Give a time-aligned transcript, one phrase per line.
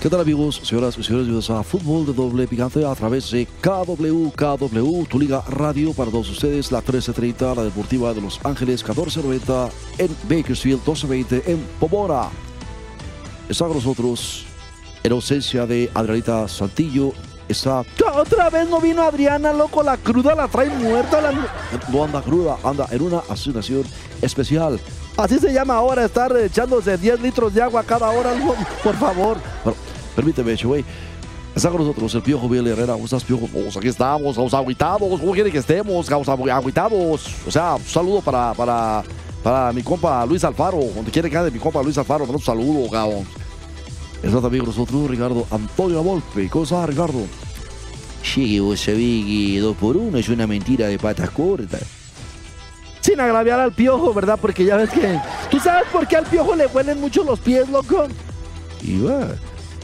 [0.00, 1.26] ¿Qué tal amigos, señoras y señores?
[1.26, 6.08] Bienvenidos a Fútbol de Doble Picante a través de KW, KW, tu liga radio para
[6.12, 12.28] todos ustedes, la 1330, la deportiva de Los Ángeles, 1490 en Bakersfield, 1220 en Pomora.
[13.48, 14.44] Está con nosotros,
[15.02, 17.12] en ausencia de Adrianita Santillo,
[17.48, 17.84] está...
[18.14, 21.20] Otra vez no vino Adriana, loco, la cruda la trae muerta.
[21.20, 21.32] La...
[21.90, 23.82] No anda cruda, anda en una asignación
[24.22, 24.78] especial.
[25.16, 28.32] Así se llama ahora estar echándose 10 litros de agua cada hora,
[28.84, 29.38] por favor.
[30.18, 30.84] Permíteme, güey.
[31.54, 32.94] Está con nosotros el Piojo Biel Herrera.
[32.94, 33.46] ¿Cómo estás, Piojo?
[33.46, 35.20] Pues aquí estamos, vamos aguitados.
[35.20, 36.10] ¿Cómo quiere que estemos?
[36.10, 37.34] Vamos aguitados.
[37.46, 39.04] O sea, un saludo para, para,
[39.44, 40.80] para mi compa Luis Alfaro.
[40.92, 43.24] Donde quiere que ande mi compa Luis Alfaro, un saludo, cabrón.
[44.20, 46.48] Está también con nosotros Ricardo Antonio Volpe.
[46.48, 47.20] ¿Cómo estás, Ricardo?
[48.24, 51.82] Sí, vos sabés que dos por uno es una mentira de patas cortas.
[53.02, 54.36] Sin agraviar al piojo, ¿verdad?
[54.40, 55.20] Porque ya ves que.
[55.48, 58.08] ¿Tú sabes por qué al piojo le huelen mucho los pies, loco?
[58.82, 59.28] Y va.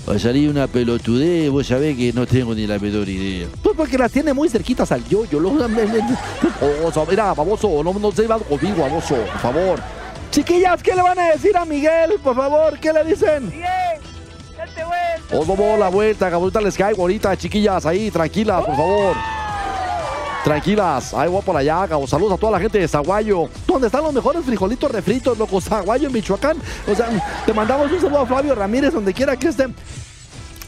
[0.07, 3.49] Va a salir una pelotudez, vos sabés que no tengo ni la menor idea.
[3.63, 5.41] Pues porque las tiene muy cerquitas al yo-yo.
[5.41, 5.51] Lo...
[6.61, 9.81] Oh, mira, baboso, no, no se va conmigo, baboso, por favor.
[10.31, 12.19] Chiquillas, ¿qué le van a decir a Miguel?
[12.23, 13.51] Por favor, ¿qué le dicen?
[13.51, 13.65] Bien,
[14.57, 15.39] date vuelta.
[15.39, 19.17] Os vamos la vuelta, que ahorita les caigo ahorita, chiquillas, ahí, tranquilas, por favor.
[20.45, 22.07] Tranquilas, ahí voy por allá, cabrón.
[22.07, 23.49] Saludos a toda la gente de Zaguayo.
[23.67, 25.59] ¿Dónde están los mejores frijolitos refritos, loco?
[25.59, 26.59] Zaguayo, Michoacán.
[26.87, 27.09] O sea,
[27.47, 29.69] te mandamos un saludo a Flavio Ramírez, donde quiera que esté.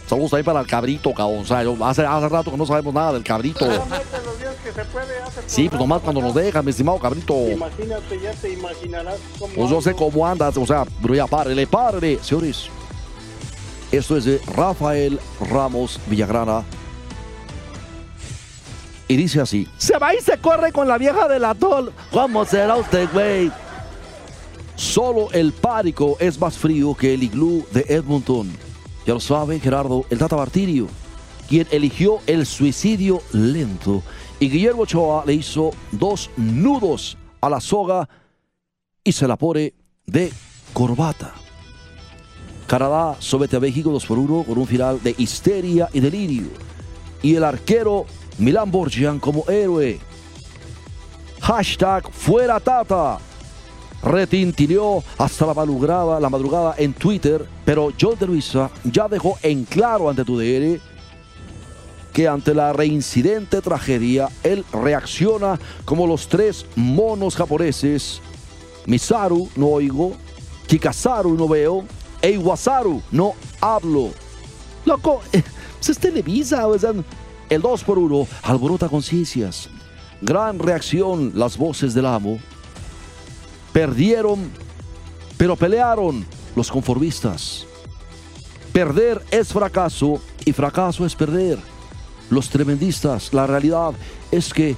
[0.09, 1.41] Saludos ahí para el cabrito, cabrón.
[1.41, 3.66] O sea, yo- hace, hace rato que no sabemos nada del cabrito.
[3.66, 5.06] Se puede,
[5.47, 7.34] Sí, pues nomás cuando nos dejan, mi estimado cabrito.
[7.34, 9.53] Imagínate, ya te imaginarás cómo.
[9.54, 12.19] Pues yo sé cómo andas, o sea, pero ya párele, párele.
[12.22, 12.69] Señores,
[13.92, 15.20] esto es de Rafael
[15.50, 16.62] Ramos Villagrana.
[19.08, 19.68] Y dice así.
[19.76, 21.92] Se va y se corre con la vieja del atol.
[22.10, 23.50] ¿Cómo será usted, güey?
[24.74, 28.50] Solo el párico es más frío que el iglú de Edmonton.
[29.06, 30.88] Ya lo sabe Gerardo, el Tata Martirio,
[31.48, 34.02] quien eligió el suicidio lento.
[34.40, 38.08] Y Guillermo Ochoa le hizo dos nudos a la soga
[39.02, 39.72] y se la pone
[40.04, 40.32] de
[40.72, 41.32] corbata.
[42.66, 46.48] Canadá somete a México 2 por 1 con un final de histeria y delirio.
[47.22, 48.06] Y el arquero
[48.38, 49.98] Milán Borgian como héroe.
[51.41, 53.19] Hashtag fuera Tata.
[54.02, 59.64] Retintineó hasta la madrugada, la madrugada en Twitter, pero John de Luisa ya dejó en
[59.64, 60.80] claro ante tu DR
[62.16, 68.22] que ante la reincidente tragedia, él reacciona como los tres monos japoneses.
[68.86, 70.14] Misaru no oigo,
[70.66, 71.84] Kikasaru no veo,
[72.22, 72.38] e
[73.10, 74.12] no hablo.
[74.86, 75.20] Loco,
[75.86, 76.94] es Televisa, o sea,
[77.48, 79.68] El 2 por 1 alborota conciencias.
[80.20, 82.38] Gran reacción las voces del amo.
[83.72, 84.50] Perdieron,
[85.36, 87.66] pero pelearon los conformistas.
[88.72, 91.58] Perder es fracaso y fracaso es perder.
[92.30, 93.92] Los tremendistas, la realidad
[94.32, 94.76] es que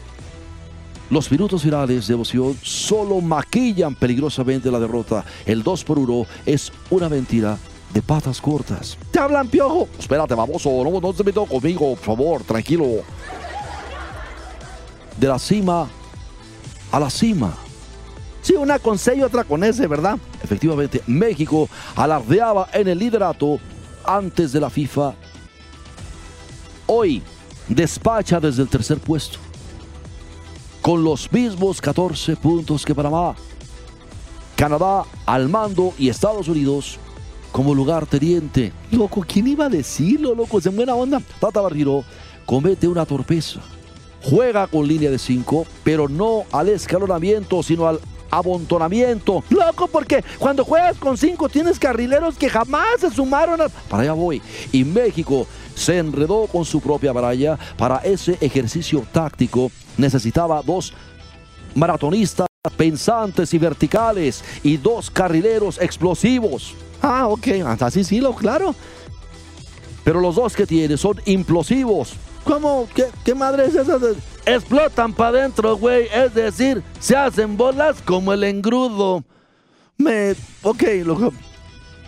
[1.08, 5.24] los minutos finales de emoción solo maquillan peligrosamente la derrota.
[5.46, 7.56] El 2 por 1 es una mentira
[7.93, 8.99] de patas cortas.
[9.10, 9.88] te hablan piojo.
[9.99, 12.87] Espérate, baboso, no, no te metas conmigo, por favor, tranquilo.
[15.16, 15.88] De la cima
[16.93, 17.54] a la cima.
[18.43, 20.19] Sí, una con C y otra con S, ¿verdad?
[20.43, 23.59] Efectivamente, México alardeaba en el liderato
[24.05, 25.15] antes de la FIFA.
[26.87, 27.23] Hoy
[27.69, 29.38] despacha desde el tercer puesto,
[30.81, 33.34] con los mismos 14 puntos que Panamá.
[34.56, 36.99] Canadá al mando y Estados Unidos
[37.52, 38.72] como lugar teniente.
[38.90, 40.60] Loco, ¿quién iba a decirlo, loco?
[40.64, 41.20] En buena onda.
[41.40, 42.04] Tata Barriro
[42.46, 43.60] comete una torpeza.
[44.22, 48.00] Juega con línea de 5, pero no al escalonamiento, sino al
[48.30, 49.44] abontonamiento.
[49.50, 53.68] Loco, porque cuando juegas con cinco tienes carrileros que jamás se sumaron a...
[53.68, 54.42] Para allá voy.
[54.72, 57.58] Y México se enredó con su propia baralla.
[57.76, 60.92] Para ese ejercicio táctico necesitaba dos
[61.74, 66.75] maratonistas pensantes y verticales y dos carrileros explosivos.
[67.03, 67.49] Ah, ok,
[67.81, 68.75] así sí, lo claro.
[70.05, 72.15] Pero los dos que tiene son implosivos.
[72.44, 72.88] ¿Cómo?
[72.94, 73.99] ¿Qué, qué madre es esa?
[74.47, 76.09] explotan para adentro, güey.
[76.12, 79.23] Es decir, se hacen bolas como el engrudo.
[79.97, 80.35] Me.
[80.62, 81.32] Ok, loco.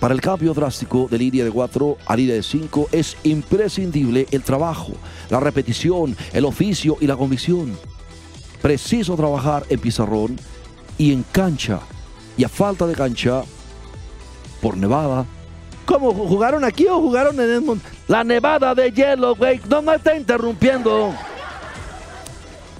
[0.00, 4.42] Para el cambio drástico de línea de 4 a línea de 5 es imprescindible el
[4.42, 4.92] trabajo,
[5.28, 7.76] la repetición, el oficio y la convicción.
[8.62, 10.38] Preciso trabajar en pizarrón
[10.98, 11.80] y en cancha.
[12.36, 13.42] Y a falta de cancha,
[14.60, 15.26] por nevada,
[15.90, 16.12] ¿Cómo?
[16.12, 17.82] ¿Jugaron aquí o jugaron en Edmond?
[18.06, 21.12] la nevada de hielo, güey, no me está interrumpiendo.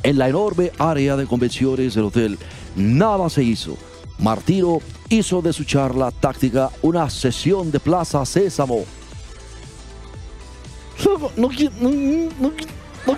[0.03, 2.38] En la enorme área de convenciones del hotel,
[2.77, 3.77] nada se hizo.
[4.19, 8.85] Martiro hizo de su charla táctica una sesión de Plaza Sésamo.
[11.05, 11.31] No.
[11.37, 11.49] No,
[11.81, 12.53] no,
[13.06, 13.17] no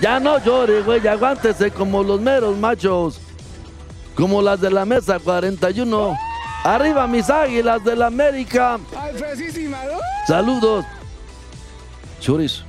[0.00, 3.20] Ya no llore, güey, aguántese como los meros machos.
[4.14, 6.16] Como las de la mesa 41.
[6.64, 8.78] Arriba mis águilas de la América.
[10.26, 10.84] Saludos.
[12.20, 12.64] Señores,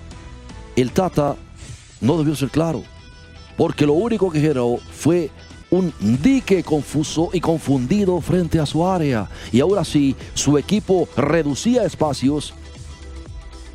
[0.76, 1.36] el Tata
[2.02, 2.84] no debió ser claro,
[3.58, 5.32] porque lo único que generó fue
[5.72, 9.30] un dique confuso y confundido frente a su área.
[9.52, 12.54] Y ahora sí, su equipo reducía espacios,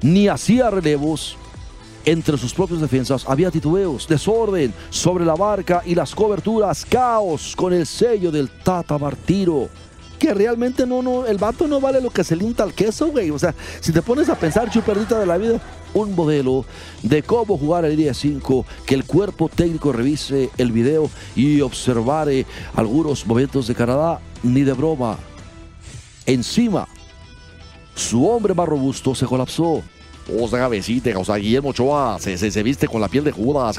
[0.00, 1.36] ni hacía relevos.
[2.06, 7.72] Entre sus propias defensas había titubeos, desorden sobre la barca y las coberturas, caos con
[7.72, 9.70] el sello del Tata Martiro.
[10.18, 13.08] Que realmente no, no, el vato no vale lo que se le unta al queso,
[13.08, 13.30] güey.
[13.30, 15.60] O sea, si te pones a pensar, chuperdita de la vida,
[15.94, 16.66] un modelo
[17.02, 22.44] de cómo jugar el día 5, que el cuerpo técnico revise el video y observare
[22.74, 25.18] algunos momentos de Canadá, ni de broma.
[26.26, 26.86] Encima,
[27.94, 29.82] su hombre más robusto se colapsó.
[30.32, 33.32] O sea, cabecita, o sea, Guillermo Ochoa se, se, se viste con la piel de
[33.32, 33.78] Judas,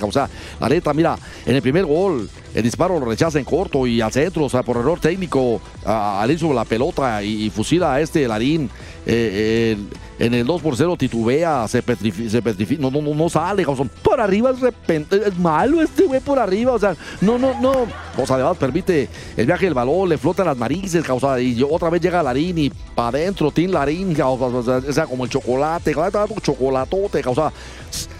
[0.59, 4.11] la neta, mira, en el primer gol, el disparo lo rechaza en corto y al
[4.11, 8.69] centro, o sea, por error técnico, al ir la pelota y, fusila a este Larín.
[9.05, 9.77] eh,
[10.17, 14.21] en el 2 por 0 titubea, se petrifica, no, no, no, no sale, sea, por
[14.21, 15.21] arriba es repente.
[15.25, 16.71] Es malo este güey por arriba.
[16.71, 17.71] O sea, no, no, no.
[18.17, 21.89] o sea, además permite el viaje del balón, le flotan las narices, sea, y otra
[21.89, 25.93] vez llega Larín y para adentro, Tim Larín, o sea, o sea, como el chocolate,
[26.41, 27.51] chocolatote, o sea,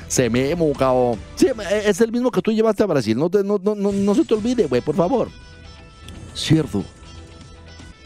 [0.08, 1.18] se memo, cabrón.
[1.36, 1.48] Sí,
[1.86, 3.18] es el mismo que tú llevaste a Brasil.
[3.18, 3.30] No
[4.16, 5.30] se te olvide, güey, por favor.
[6.34, 6.84] Cierto.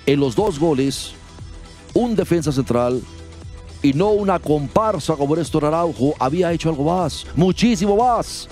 [0.06, 1.14] En los dos goles,
[1.94, 3.02] un defensa central
[3.82, 8.48] y no una comparsa como Néstor Araujo había hecho algo más, muchísimo más.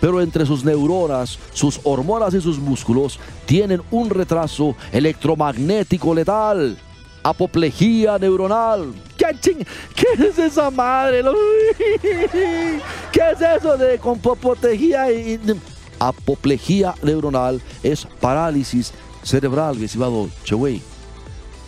[0.00, 6.78] Pero entre sus neuronas, sus hormonas y sus músculos tienen un retraso electromagnético letal.
[7.22, 8.94] Apoplejía neuronal.
[9.18, 11.22] ¿Qué, ching- ¿Qué es esa madre?
[13.12, 15.38] ¿Qué es eso de con y,
[15.98, 18.92] Apoplejía neuronal es parálisis
[19.22, 20.80] cerebral, estimado Chewey.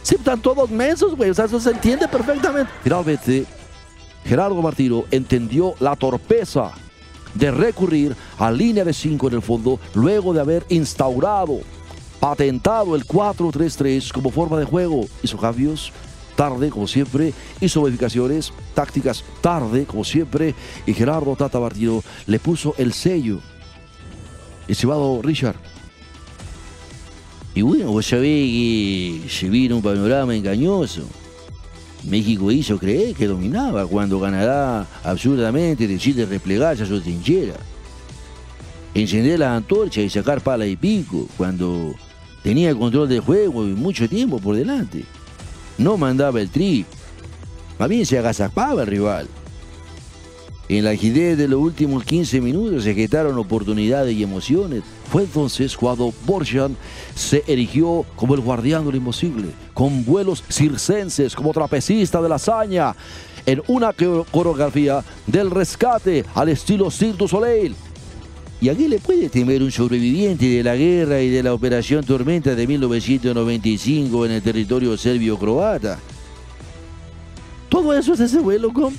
[0.03, 1.31] Sí, están todos mensos, güey.
[1.31, 2.71] O sea, eso se entiende perfectamente.
[2.83, 3.45] Finalmente,
[4.25, 6.73] Gerardo Martino entendió la torpeza
[7.35, 11.61] de recurrir a línea de 5 en el fondo luego de haber instaurado,
[12.21, 15.07] patentado el 4-3-3 como forma de juego.
[15.23, 15.93] Hizo cambios
[16.37, 20.55] tarde, como siempre, hizo modificaciones tácticas tarde, como siempre,
[20.87, 23.41] y Gerardo Tata Martino le puso el sello.
[24.69, 25.57] Estimado Richard,
[27.55, 31.03] Y bueno, vos sabés que se vino un panorama engañoso.
[32.05, 37.55] México hizo creer que dominaba cuando Canadá absurdamente decide replegarse a su trinchera.
[38.95, 41.95] Encender la antorcha y sacar pala y pico cuando
[42.43, 45.05] tenía el control del juego y mucho tiempo por delante.
[45.79, 46.85] No mandaba el tri,
[47.79, 49.29] más bien se agazapaba el rival.
[50.79, 54.83] En la agilidad de los últimos 15 minutos se gestaron oportunidades y emociones.
[55.11, 56.75] Fue entonces cuando Borjan
[57.15, 62.97] se erigió como el guardián de imposible, con vuelos circenses como trapecista de la hazaña,
[63.45, 67.75] en una coreo- coreografía del rescate al estilo Cirque du Soleil.
[68.63, 72.03] ¿Y a qué le puede temer un sobreviviente de la guerra y de la Operación
[72.03, 75.99] Tormenta de 1995 en el territorio serbio-croata?
[77.69, 78.91] Todo eso es ese güey, loco.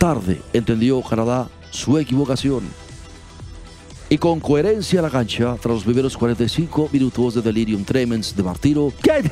[0.00, 2.62] Tarde entendió Canadá su equivocación.
[4.08, 8.42] Y con coherencia a la cancha, tras los primeros 45 minutos de delirium tremens de
[8.42, 9.22] Martiro, ¿Qué,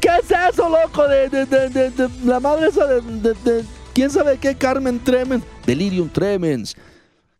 [0.00, 1.06] ¿Qué es eso, loco?
[1.06, 1.92] De,
[2.24, 4.54] la madre esa de, ¿Quién sabe qué?
[4.54, 5.44] Carmen Tremen.
[5.66, 6.74] delirium tremens,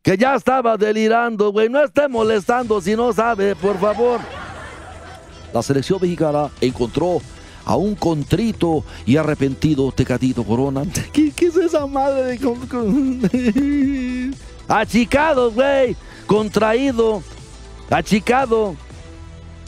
[0.03, 4.21] que ya estaba delirando, güey, no esté molestando si no sabe, por favor.
[5.55, 7.23] La selección mexicana encontró
[7.65, 10.83] a un contrito y arrepentido Tecatito Corona.
[11.13, 14.31] ¿Qué, es esa madre de...
[14.69, 17.23] Achicado, güey, contraído,
[17.91, 18.75] achicado.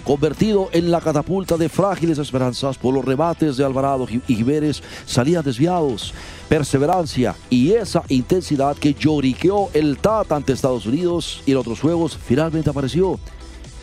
[0.05, 5.43] convertido en la catapulta de frágiles esperanzas por los rebates de Alvarado y Jiménez, salía
[5.43, 6.15] desviados.
[6.49, 12.17] Perseverancia y esa intensidad que lloriqueó el Tata ante Estados Unidos y en otros juegos
[12.17, 13.19] finalmente apareció.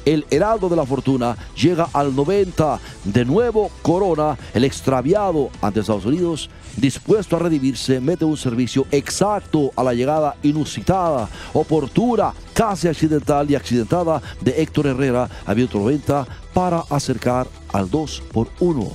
[0.05, 2.79] El Heraldo de la Fortuna llega al 90.
[3.05, 9.72] De nuevo Corona, el extraviado ante Estados Unidos, dispuesto a redimirse, mete un servicio exacto
[9.75, 16.84] a la llegada inusitada, oportuna, casi accidental y accidentada de Héctor Herrera a 90 para
[16.89, 18.91] acercar al 2 por 1.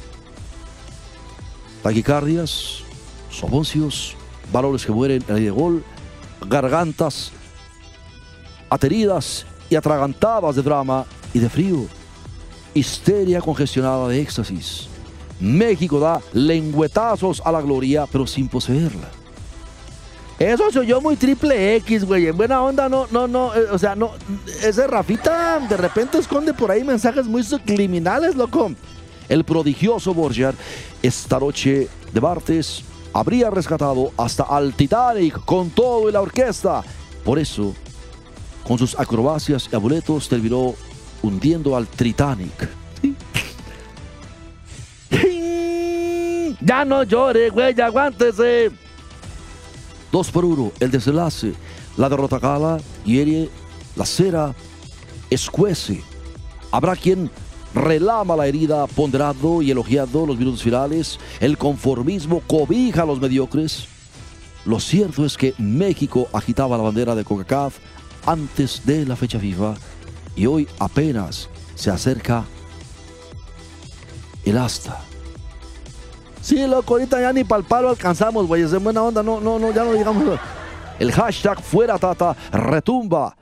[1.82, 2.82] Taquicardias,
[3.30, 4.16] soponcios,
[4.52, 5.84] valores que mueren en el gol,
[6.48, 7.30] gargantas
[8.70, 11.86] ateridas y atragantadas de drama y de frío,
[12.74, 14.88] histeria congestionada de éxtasis.
[15.40, 19.08] México da lengüetazos a la gloria, pero sin poseerla.
[20.38, 22.26] Eso soy yo muy triple X, güey.
[22.26, 23.54] En buena onda, no, no, no.
[23.54, 24.12] eh, o sea, no.
[24.62, 28.72] Ese Rafita de repente esconde por ahí mensajes muy subliminales, loco.
[29.28, 30.54] El prodigioso Borger
[31.02, 36.82] esta noche de martes habría rescatado hasta al Titanic con todo y la orquesta.
[37.24, 37.74] Por eso,
[38.66, 40.74] con sus acrobacias y amuletos, terminó
[41.22, 42.68] hundiendo al Titanic.
[46.60, 48.72] Ya no llore, güey, aguántese.
[50.10, 51.54] Dos por uno, el desenlace.
[51.96, 53.48] La derrota cala, hiere,
[53.94, 54.54] la cera
[55.30, 56.02] escuece.
[56.72, 57.30] Habrá quien
[57.72, 61.20] relama la herida, ponderado y elogiado los minutos finales.
[61.38, 63.86] El conformismo cobija a los mediocres.
[64.64, 67.78] Lo cierto es que México agitaba la bandera de CONCACAF
[68.26, 69.74] antes de la fecha FIFA
[70.34, 72.44] y hoy apenas se acerca
[74.44, 75.00] el asta.
[76.42, 78.62] Sí, loco, ahorita ya ni pa'l palo alcanzamos, güey.
[78.62, 80.38] Es en buena onda, no, no, no, ya no digamos.
[80.98, 83.36] El hashtag fuera tata retumba,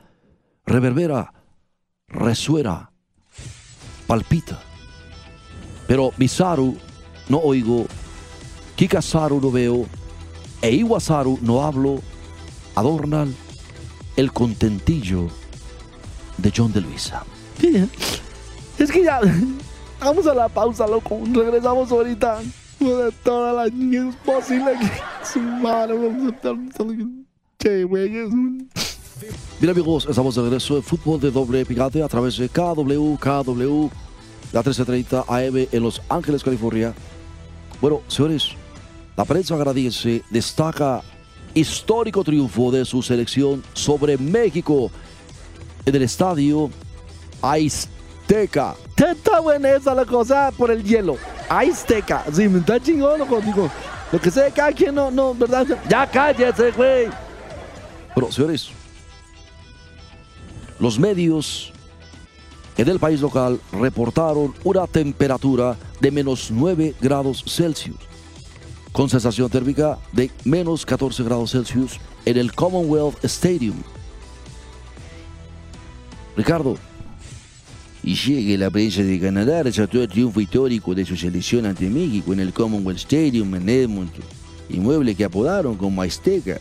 [0.64, 1.33] reverbera,
[2.09, 2.91] resuena,
[4.07, 4.59] palpita.
[5.87, 6.76] Pero Misaru
[7.29, 7.87] no oigo,
[8.76, 9.87] Kikasaru no veo,
[10.62, 12.00] e Iwasaru no hablo,
[12.75, 13.35] adornan
[14.16, 15.28] el contentillo
[16.38, 17.25] de John de Luisa.
[17.61, 17.88] Sí.
[18.78, 19.21] Es que ya.
[20.00, 21.21] Vamos a la pausa, loco.
[21.33, 22.40] Regresamos ahorita.
[22.80, 24.90] De todas las niñas posibles que
[25.33, 25.97] su madre.
[25.97, 26.54] Vamos a estar.
[27.59, 28.11] Che, güey.
[29.61, 33.88] Bien amigos, estamos de regreso en fútbol de doble picante a través de KW, KW,
[34.52, 36.92] la 1330 AM en Los Ángeles, California.
[37.80, 38.50] Bueno, señores,
[39.16, 41.02] la prensa canadiense destaca
[41.55, 44.91] histórico triunfo de su selección sobre México
[45.87, 46.71] en el estadio
[47.41, 48.75] Azteca.
[48.97, 50.19] Está buena esa, loco.
[50.19, 51.17] O sea, por el hielo.
[51.49, 52.25] Azteca.
[52.33, 53.41] Sí, me está chingón, loco.
[53.41, 53.71] Digo,
[54.13, 55.67] lo que sé, cada quien no, no, ¿verdad?
[55.89, 57.09] Ya cállese, güey.
[58.15, 58.71] Bueno, señores,
[60.79, 61.73] los medios
[62.77, 67.97] en el país local reportaron una temperatura de menos 9 grados Celsius,
[68.95, 73.75] con sensación térmica de menos 14 grados Celsius en el Commonwealth Stadium.
[76.37, 76.77] Ricardo,
[78.05, 82.33] Y sigue la prensa de Canadá resaltó el triunfo histórico de su selección ante México
[82.33, 84.25] en el Commonwealth Stadium en Edmonton,
[84.69, 86.59] inmueble que apodaron como Azteca,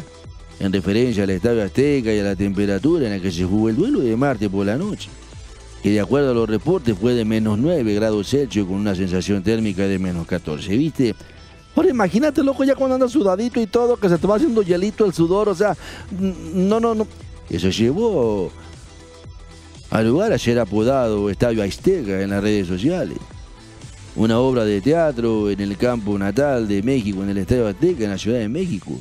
[0.60, 3.76] en referencia al estadio Azteca y a la temperatura en la que se jugó el
[3.76, 5.10] duelo de martes por la noche,
[5.84, 9.44] que de acuerdo a los reportes fue de menos 9 grados Celsius con una sensación
[9.44, 11.14] térmica de menos 14, ¿viste?
[11.76, 15.14] Ahora imagínate, loco, ya cuando andas sudadito y todo, que se te haciendo hielito el
[15.14, 15.76] sudor, o sea,
[16.12, 17.08] no, no, no.
[17.50, 18.52] Eso llevó
[19.90, 23.18] al lugar a ser apodado Estadio Azteca en las redes sociales.
[24.16, 28.12] Una obra de teatro en el campo natal de México, en el Estadio Azteca, en
[28.12, 28.92] la Ciudad de México.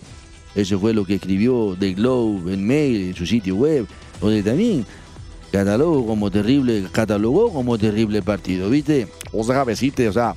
[0.54, 3.86] Eso fue lo que escribió The Globe en mail, en su sitio web,
[4.20, 4.86] donde también
[5.50, 9.08] catalogó como terrible, catalogó como terrible partido, ¿viste?
[9.32, 10.34] O sea, besite, o sea.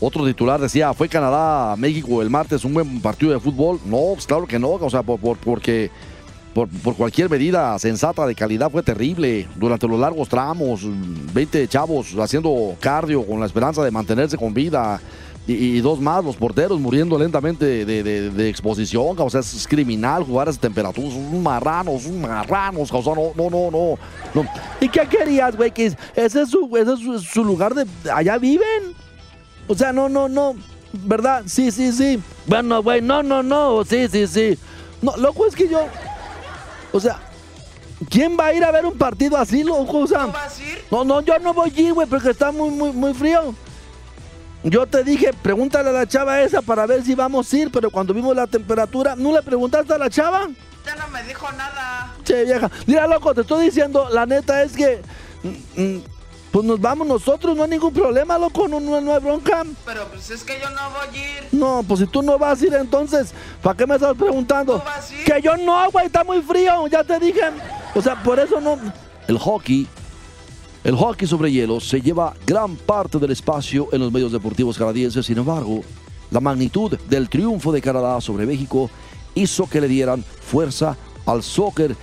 [0.00, 3.80] Otro titular decía, fue Canadá, México el martes un buen partido de fútbol.
[3.86, 5.90] No, pues claro que no, o sea, por, por- porque
[6.52, 9.48] por, por cualquier medida sensata de calidad fue terrible.
[9.56, 10.82] Durante los largos tramos,
[11.32, 15.00] 20 chavos haciendo cardio con la esperanza de mantenerse con vida.
[15.48, 19.14] Y, dos más, los porteros muriendo lentamente de, de- exposición.
[19.16, 21.12] O sea, es criminal jugar a esas temperaturas.
[21.12, 22.90] Son marranos, son marranos.
[22.92, 23.98] O sea, no, no, no,
[24.34, 24.44] no.
[24.80, 25.72] ¿Y qué querías, güey?
[25.76, 25.96] Ese
[26.42, 27.86] es su, ese es su lugar de...
[28.12, 29.05] Allá viven.
[29.68, 30.54] O sea, no, no, no.
[30.92, 31.44] ¿Verdad?
[31.46, 32.22] Sí, sí, sí.
[32.46, 33.84] Bueno, güey, no, no, no.
[33.84, 34.58] Sí, sí, sí.
[35.02, 35.86] No, loco, es que yo...
[36.92, 37.20] O sea,
[38.08, 39.98] ¿quién va a ir a ver un partido así, loco?
[39.98, 40.84] O sea, vas a ir?
[40.90, 43.54] no, no, yo no voy a ir, güey, porque está muy, muy, muy frío.
[44.62, 47.90] Yo te dije, pregúntale a la chava esa para ver si vamos a ir, pero
[47.90, 50.48] cuando vimos la temperatura, ¿no le preguntaste a la chava?
[50.84, 52.14] Ya no me dijo nada.
[52.24, 52.70] Che, vieja.
[52.86, 55.02] Mira, loco, te estoy diciendo, la neta es que.
[55.42, 56.02] mm, mm,
[56.56, 59.62] Pues nos vamos nosotros, no hay ningún problema, loco, no, no, no hay bronca.
[59.84, 61.48] Pero pues es que yo no voy a ir.
[61.52, 64.78] No, pues si tú no vas a ir entonces, ¿para qué me estás preguntando?
[64.78, 65.24] ¿No vas a ir?
[65.24, 67.42] Que yo no, güey, está muy frío, ya te dije.
[67.94, 68.78] O sea, por eso no.
[69.28, 69.86] El hockey,
[70.82, 75.26] el hockey sobre hielo se lleva gran parte del espacio en los medios deportivos canadienses.
[75.26, 75.82] Sin embargo,
[76.30, 78.88] la magnitud del triunfo de Canadá sobre México
[79.34, 80.96] hizo que le dieran fuerza
[81.26, 81.94] al soccer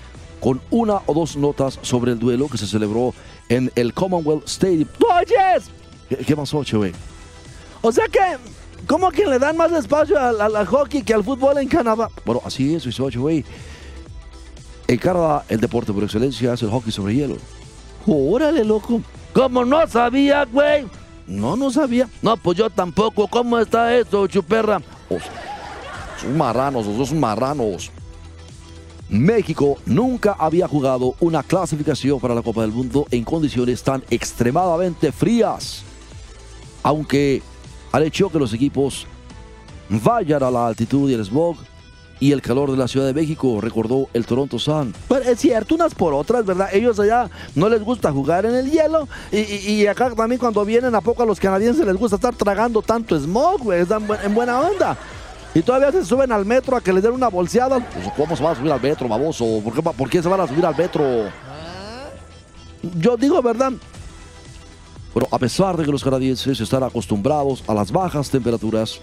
[0.44, 3.14] con una o dos notas sobre el duelo que se celebró
[3.48, 4.90] en el Commonwealth Stadium.
[5.10, 5.70] ¡Oyes!
[6.10, 6.92] ¿Qué, qué pasó, Chewe?
[7.82, 8.20] O sea que,
[8.86, 12.10] ¿cómo que le dan más espacio al, al- al hockey que al fútbol en Canadá?
[12.26, 13.46] Bueno, así es, Chewe.
[14.90, 17.38] En Canadá, el deporte por excelencia es el hockey sobre hielo.
[18.06, 19.02] Órale, loco.
[19.32, 20.86] ¿Cómo no sabía, güey?
[21.26, 22.10] No, no sabía.
[22.22, 23.30] No, pues yo tampoco.
[23.30, 24.82] ¿Cómo está esto, chuperra?
[26.20, 27.92] Son marranos, los dos son marranos.
[29.10, 35.12] México nunca había jugado una clasificación para la Copa del Mundo en condiciones tan extremadamente
[35.12, 35.84] frías.
[36.82, 37.42] Aunque
[37.92, 39.06] al hecho que los equipos
[39.90, 41.58] vayan a la altitud y el smog
[42.20, 44.94] y el calor de la Ciudad de México, recordó el Toronto Sun.
[45.10, 46.70] Pero es cierto, unas por otras, ¿verdad?
[46.72, 49.10] Ellos allá no les gusta jugar en el hielo.
[49.32, 53.20] Y, acá también cuando vienen a poco a los canadienses les gusta estar tragando tanto
[53.20, 53.86] smog, güey.
[54.24, 54.98] En buena onda.
[55.56, 57.80] Y todavía se suben al metro a que les den una bolseada.
[57.80, 59.62] Pues, ¿Cómo se va a subir al metro, baboso?
[59.64, 61.04] ¿Por qué, va- por qué se van a subir al metro?
[63.00, 63.72] Yo digo, ¿verdad?
[65.14, 69.00] Bueno, a pesar de que los canadienses están acostumbrados a las bajas temperaturas,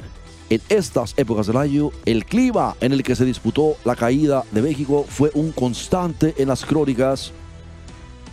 [0.51, 4.61] en estas épocas del año, el clima en el que se disputó la caída de
[4.61, 7.31] México fue un constante en las crónicas,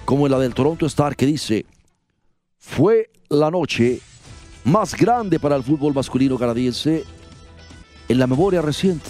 [0.05, 1.67] como en la del Toronto Star que dice,
[2.57, 4.01] fue la noche
[4.63, 7.05] más grande para el fútbol masculino canadiense
[8.07, 9.09] en la memoria reciente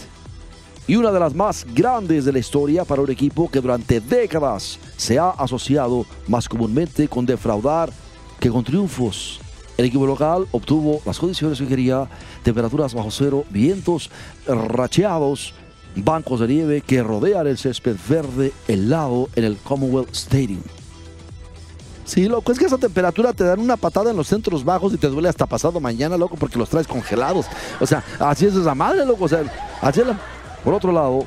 [0.88, 4.80] y una de las más grandes de la historia para un equipo que durante décadas
[4.96, 7.92] se ha asociado más comúnmente con defraudar
[8.40, 9.42] que con triunfos.
[9.78, 12.08] El equipo local obtuvo las condiciones que quería,
[12.42, 14.10] temperaturas bajo cero, vientos
[14.48, 15.54] racheados,
[15.96, 20.62] bancos de nieve que rodean el césped verde helado en el Commonwealth Stadium.
[22.08, 24.98] Sí, loco, es que esa temperatura te dan una patada en los centros bajos y
[24.98, 27.48] te duele hasta pasado mañana, loco, porque los traes congelados.
[27.82, 29.26] O sea, así es esa madre, loco.
[29.26, 29.44] O sea,
[29.82, 30.08] así es.
[30.64, 31.26] Por otro lado,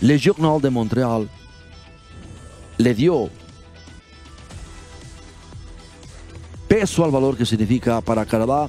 [0.00, 1.28] Le Journal de Montreal
[2.78, 3.28] le dio
[6.68, 8.68] peso al valor que significa para Canadá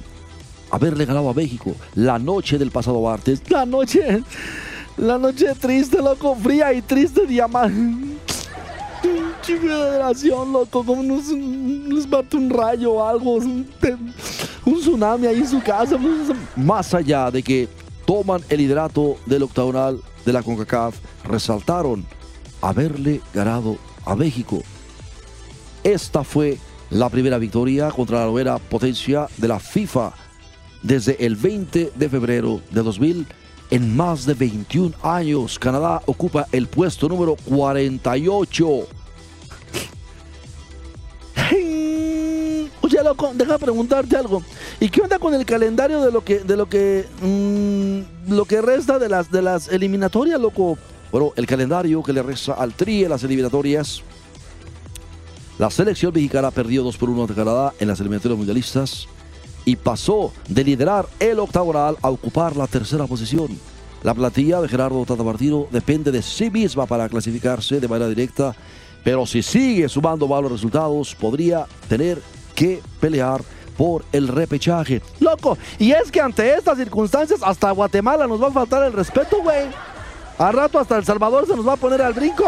[0.72, 3.40] haberle ganado a México la noche del pasado martes.
[3.48, 4.20] La noche,
[4.96, 8.15] la noche triste, loco, fría y triste, diamante.
[9.46, 13.66] Generación, loco, como nos, nos bate un rayo o algo, un
[14.80, 15.96] tsunami ahí en su casa.
[15.96, 17.68] pues, Más allá de que
[18.04, 22.04] toman el liderato del octagonal de la CONCACAF, resaltaron
[22.60, 24.62] haberle ganado a México.
[25.84, 26.58] Esta fue
[26.90, 30.12] la primera victoria contra la novena potencia de la FIFA
[30.82, 33.26] desde el 20 de febrero de 2000.
[33.70, 38.86] En más de 21 años, Canadá ocupa el puesto número 48.
[43.02, 44.42] Loco, deja preguntarte algo.
[44.80, 48.60] ¿Y qué onda con el calendario de lo que, de lo que, mm, lo que
[48.60, 50.78] resta de las, de las eliminatorias, loco?
[51.12, 54.02] Bueno, el calendario que le resta al Tri en las eliminatorias.
[55.58, 59.08] La selección mexicana perdió 2 por 1 ante Canadá en las eliminatorias mundialistas
[59.64, 63.48] y pasó de liderar el octagonal a ocupar la tercera posición.
[64.02, 68.54] La plantilla de Gerardo Tata Martino depende de sí misma para clasificarse de manera directa,
[69.02, 72.20] pero si sigue sumando malos resultados, podría tener
[72.56, 73.40] que pelear
[73.76, 75.00] por el repechaje.
[75.20, 79.42] Loco, y es que ante estas circunstancias hasta Guatemala nos va a faltar el respeto,
[79.42, 79.66] güey.
[80.38, 82.44] Al rato hasta El Salvador se nos va a poner al brinco.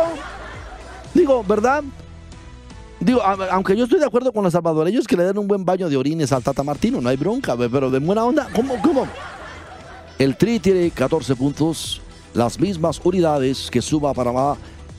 [1.14, 1.84] Digo, ¿verdad?
[3.00, 5.64] Digo, a- aunque yo estoy de acuerdo con los salvadoreños que le den un buen
[5.64, 8.74] baño de orines al Tata Martino, no hay bronca, güey, pero de buena onda, ¿cómo,
[8.82, 9.06] cómo?
[10.18, 12.00] El Tri tiene 14 puntos,
[12.34, 14.56] las mismas unidades que suma Panamá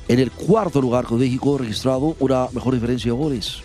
[0.08, 3.62] en el cuarto lugar con México registrado una mejor diferencia de goles.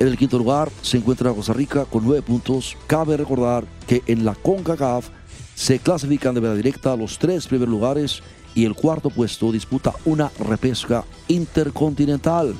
[0.00, 2.74] En el quinto lugar se encuentra Costa Rica con 9 puntos.
[2.86, 5.10] Cabe recordar que en la CONCACAF
[5.54, 8.22] se clasifican de manera directa los tres primeros lugares
[8.54, 12.54] y el cuarto puesto disputa una repesca intercontinental.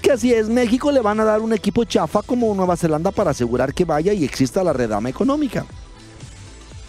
[0.00, 3.32] Que si es México le van a dar un equipo chafa como Nueva Zelanda para
[3.32, 5.66] asegurar que vaya y exista la redama económica.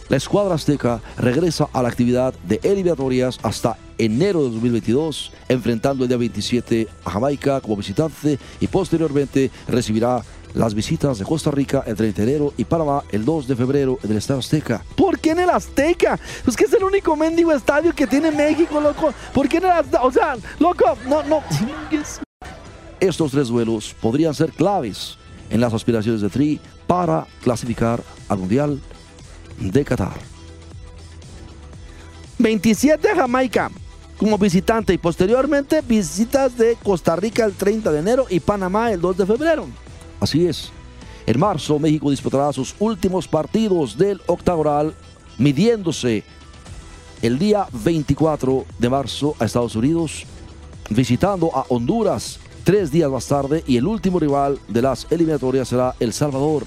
[0.10, 6.08] La escuadra azteca regresa a la actividad de eliminatorias hasta enero de 2022, enfrentando el
[6.08, 10.24] día 27 a Jamaica como visitante y posteriormente recibirá
[10.56, 14.00] las visitas de Costa Rica el 30 de enero y Panamá el 2 de febrero
[14.04, 14.84] en el Estadio Azteca.
[14.96, 16.20] ¿Por qué en el Azteca?
[16.44, 19.14] Pues que es el único mendigo estadio que tiene México, loco.
[19.34, 20.04] ¿Por qué en el Azteca?
[20.04, 21.44] O sea, loco, no, no.
[23.00, 25.18] estos tres duelos podrían ser claves
[25.52, 28.82] en las aspiraciones de Tri para clasificar al Mundial
[29.60, 30.18] de Qatar.
[32.40, 33.70] 27 a Jamaica
[34.22, 39.02] como visitante y posteriormente visitas de Costa Rica el 30 de enero y Panamá el
[39.02, 39.66] 2 de febrero.
[40.20, 40.72] Así es.
[41.26, 44.94] En marzo, México disputará sus últimos partidos del octagonal,
[45.40, 46.24] midiéndose
[47.24, 50.28] el día 24 de marzo a Estados Unidos,
[50.92, 55.96] visitando a Honduras tres días más tarde y el último rival de las eliminatorias será
[56.00, 56.64] El Salvador,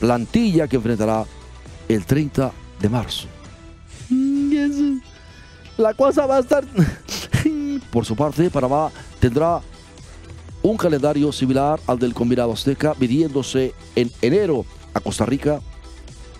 [0.00, 1.24] plantilla que enfrentará
[1.88, 3.39] el 30 de marzo.
[5.80, 6.62] La cosa va a estar...
[7.90, 9.62] Por su parte, Panamá tendrá
[10.62, 15.62] un calendario similar al del combinado azteca, midiéndose en enero a Costa Rica,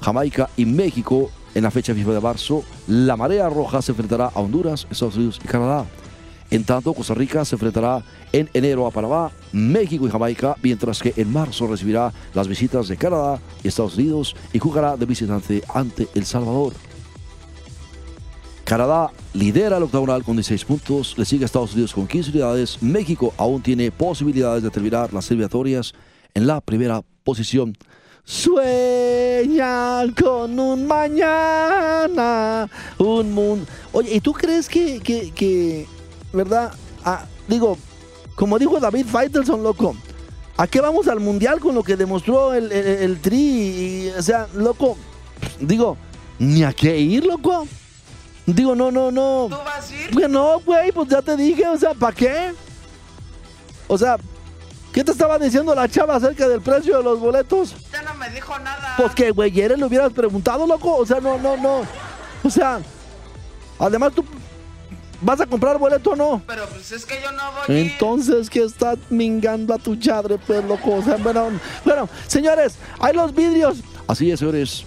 [0.02, 2.64] Jamaica y México en la fecha FIFA de marzo.
[2.86, 5.86] La marea roja se enfrentará a Honduras, Estados Unidos y Canadá.
[6.50, 11.14] En tanto, Costa Rica se enfrentará en enero a Panamá, México y Jamaica, mientras que
[11.16, 16.08] en marzo recibirá las visitas de Canadá y Estados Unidos y jugará de visitante ante
[16.14, 16.74] El Salvador.
[18.70, 23.34] Canadá lidera el octagonal con 16 puntos, le sigue Estados Unidos con 15 unidades, México
[23.36, 25.92] aún tiene posibilidades de terminar las eliminatorias
[26.34, 27.76] en la primera posición.
[28.22, 33.66] Sueñan con un mañana, un mundo.
[33.90, 35.88] Oye, ¿y tú crees que, que, que
[36.32, 36.72] verdad?
[37.04, 37.76] Ah, digo,
[38.36, 39.96] como dijo David Faitelson, loco,
[40.56, 44.12] ¿a qué vamos al mundial con lo que demostró el, el, Tri?
[44.16, 44.96] O sea, loco,
[45.58, 45.96] digo,
[46.38, 47.66] ni a qué ir, loco.
[48.54, 49.46] Digo, no, no, no.
[49.48, 50.10] ¿Tú vas a ir?
[50.10, 52.52] Pues no, güey, pues ya te dije, o sea, ¿para qué?
[53.86, 54.16] O sea,
[54.92, 57.74] ¿qué te estaba diciendo la chava acerca del precio de los boletos?
[57.92, 58.94] Ya no me dijo nada.
[58.96, 60.96] Pues que, güey, ¿eres le hubieras preguntado, loco?
[60.96, 61.82] O sea, no, no, no.
[62.42, 62.80] O sea,
[63.78, 64.24] además tú
[65.20, 66.42] vas a comprar boleto o no.
[66.46, 67.80] Pero pues es que yo no voy.
[67.80, 70.96] Entonces, ¿qué estás mingando a tu chadre, pues, loco?
[70.96, 71.50] O sea, bueno,
[71.84, 73.78] bueno, señores, hay los vidrios.
[74.08, 74.84] Así es, señores.